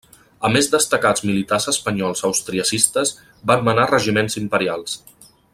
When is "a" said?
0.47-0.49